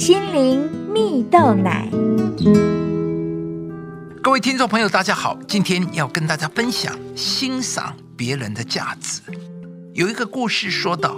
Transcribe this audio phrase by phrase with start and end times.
[0.00, 1.86] 心灵蜜豆奶。
[4.22, 9.20] 各位听众朋友，大家好，今天要跟大家分享欣赏别人的价值。
[9.92, 11.14] 有一个故事说到，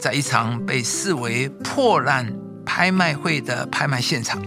[0.00, 2.26] 在一场被视为破烂
[2.64, 4.42] 拍卖会的拍卖现场，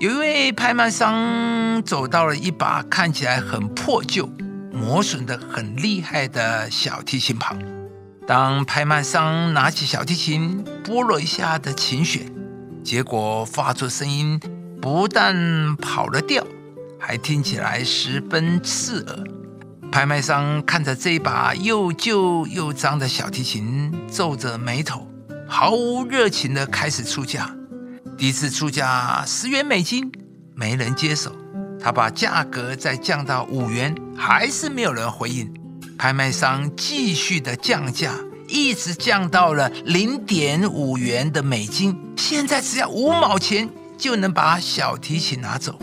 [0.00, 4.28] 有一位拍卖商走到了一把看起来很破旧、
[4.72, 7.56] 磨损的很厉害的小提琴旁。
[8.26, 12.28] 当拍卖商拿起小提琴拨了一下的琴弦，
[12.84, 14.38] 结果发出声音，
[14.80, 16.46] 不但跑了调，
[17.00, 19.24] 还听起来十分刺耳。
[19.90, 25.08] 拍卖商看着这把又旧又脏的小提琴，皱着眉头，
[25.48, 27.50] 毫无热情地开始出价。
[28.18, 30.12] 第一次出价十元美金，
[30.54, 31.34] 没人接手。
[31.80, 35.50] 他把价格再降到五元，还是没有人回应。
[35.96, 38.12] 拍卖商继续的降价，
[38.46, 41.98] 一直降到了零点五元的美金。
[42.16, 45.78] 现在只要五毛钱就能把小提琴拿走。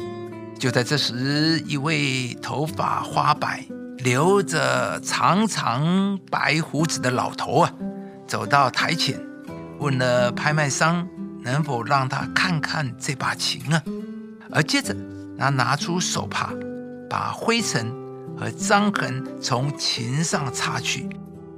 [0.57, 3.65] 就在这时，一位头发花白、
[3.98, 7.74] 留着长长白胡子的老头啊，
[8.27, 9.20] 走到台前，
[9.79, 11.07] 问了拍卖商
[11.43, 13.82] 能否让他看看这把琴啊。
[14.52, 14.96] 而接着，
[15.37, 16.54] 他拿出手帕，
[17.09, 17.99] 把灰尘。
[18.37, 21.07] 和脏痕从琴上擦去，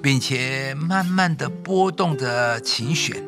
[0.01, 3.23] 并且慢慢的拨动着琴弦，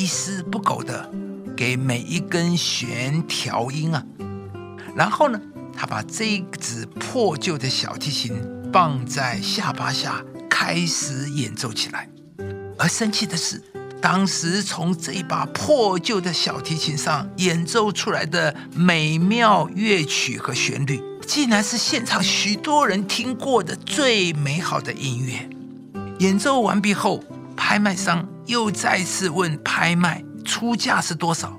[0.00, 1.12] 一丝不苟的
[1.54, 4.02] 给每一根弦调音啊。
[4.96, 5.38] 然后呢，
[5.76, 8.34] 他把这只破旧的小提琴
[8.72, 12.08] 放在下巴下，开始演奏起来。
[12.78, 13.62] 而生气的是，
[14.00, 20.98] 当时从这把破旧的小提琴上演奏出来的美妙乐曲和旋律。
[21.26, 25.46] 竟然是现场许多人听过的最美好的音乐。
[26.20, 27.22] 演奏完毕后，
[27.54, 31.54] 拍卖商又再次问拍卖出价是多少。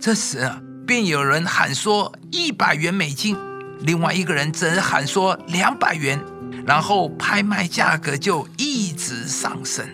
[0.00, 3.36] 这时啊，便有人喊说一百元美金，
[3.80, 6.18] 另外一个人则喊说两百元，
[6.66, 9.86] 然后拍卖价格就一直上升。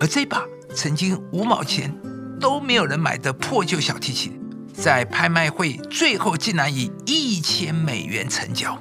[0.00, 0.42] 而这把
[0.74, 1.94] 曾经五毛钱
[2.40, 4.38] 都没有人买的破旧小提琴。
[4.72, 8.76] 在拍卖会最后竟然以一千美元成交，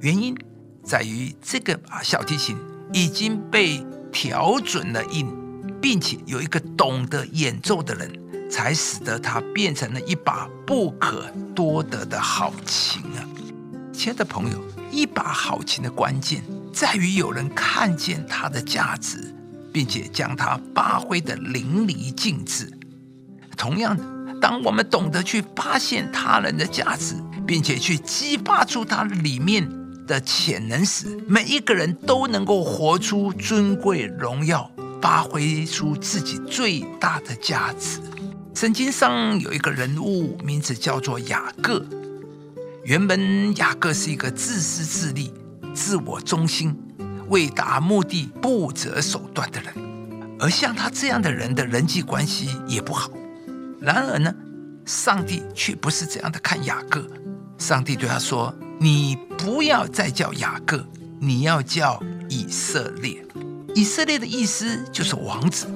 [0.00, 0.36] 原因
[0.84, 2.54] 在于这个啊小提琴
[2.92, 3.82] 已经被
[4.12, 5.26] 调准了音，
[5.82, 8.10] 并且有一个懂得演奏的人，
[8.48, 13.26] 才使得它变成了一把不可多得的好琴啊！
[13.92, 14.58] 亲爱的朋友，
[14.92, 19.34] 一把好琴的关键在于有人看见它的价值，
[19.72, 22.72] 并且将它发挥的淋漓尽致。
[23.56, 24.12] 同样的。
[24.40, 27.14] 当我们懂得去发现他人的价值，
[27.46, 29.64] 并且去激发出他里面
[30.04, 34.68] 的潜能时，每一个人都能够活出尊贵荣耀，
[35.12, 38.00] 发挥出自己最大的价值。
[38.54, 41.84] 圣经上有一个人物，名字叫做雅各。
[42.84, 45.30] 原本雅各是一个自私自利、
[45.74, 46.74] 自我中心、
[47.28, 49.74] 为达目的不择手段的人，
[50.40, 53.10] 而像他这样的人的人际关系也不好。
[53.82, 54.34] 然而呢，
[54.86, 57.06] 上帝却不是这样的看雅各。
[57.58, 60.82] 上帝对他说：“你不要再叫雅各，
[61.20, 63.22] 你要叫以色列。
[63.74, 65.66] 以色列的意思就是王子。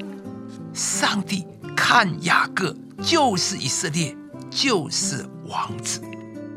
[0.73, 4.17] 上帝看雅各就是以色列，
[4.51, 6.01] 就是王子。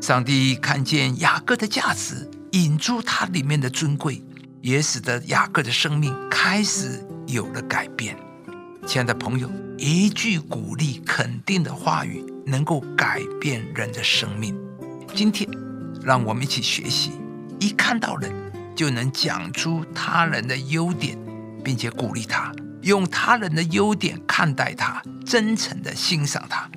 [0.00, 4.22] 上帝看见雅各的价值，引出他里面的尊贵，
[4.60, 8.16] 也使得雅各的生命开始有了改变。”
[8.86, 9.50] 亲爱的朋友。
[9.82, 14.54] 一句鼓励、肯定的话语，能够改变人的生命。
[15.14, 15.48] 今天，
[16.02, 17.12] 让我们一起学习：
[17.58, 18.30] 一看到人，
[18.76, 21.16] 就能讲出他人的优点，
[21.60, 26.68] 并且鼓励他，用他人的优点看待他，真诚的欣赏他。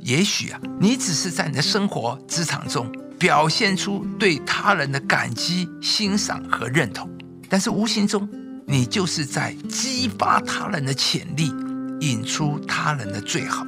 [0.00, 7.08] 也许啊，你只是在你的生活、职场中表现出对他人的感激、欣赏和认同，
[7.48, 8.28] 但是无形中，
[8.66, 11.52] 你就是在激发他人的潜力。
[12.00, 13.62] 引出他人的最好，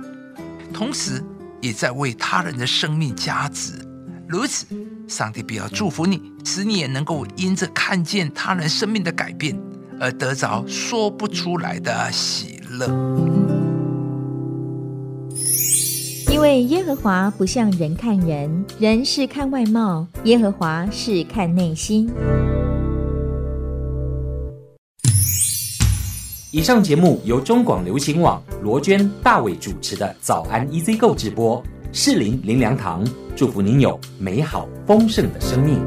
[0.73, 1.23] 同时
[1.61, 3.75] 也在为他人的生命加值。
[4.27, 4.65] 如此，
[5.07, 9.55] 上帝必要祝福你，使你也能够因着看见他人生命的改变，
[10.03, 12.89] 而得着说不出来的喜乐。
[16.29, 22.11] 因为耶和华不像人看人，人是看外貌，耶和华是看内心。
[26.51, 31.63] 以上节目由中广流行网罗娟、大伟主持的《早安 EZ 购》直播，
[31.93, 33.07] 适林林良堂
[33.37, 35.81] 祝福您有美好丰盛的生命。